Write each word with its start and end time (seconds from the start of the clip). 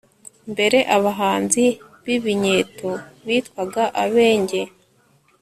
mbere 0.51 0.79
abahanzi 0.95 1.63
b'ibinyeto 2.03 2.91
bitwaga 3.25 3.83
abenge 4.03 4.61